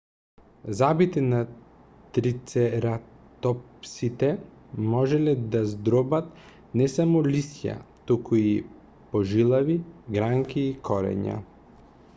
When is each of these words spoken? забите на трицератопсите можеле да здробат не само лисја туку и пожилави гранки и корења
забите 0.77 1.21
на 1.25 1.39
трицератопсите 2.17 4.29
можеле 4.95 5.35
да 5.59 5.63
здробат 5.75 6.31
не 6.83 6.87
само 6.97 7.21
лисја 7.31 7.77
туку 8.13 8.41
и 8.43 8.45
пожилави 9.15 9.77
гранки 10.17 10.69
и 10.75 10.77
корења 10.91 11.39